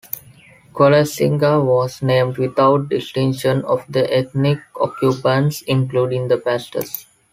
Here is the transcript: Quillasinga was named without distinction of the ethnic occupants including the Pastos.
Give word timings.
Quillasinga 0.73 1.63
was 1.63 2.01
named 2.01 2.39
without 2.39 2.89
distinction 2.89 3.63
of 3.65 3.85
the 3.87 4.11
ethnic 4.11 4.57
occupants 4.77 5.61
including 5.61 6.27
the 6.27 6.37
Pastos. 6.39 7.05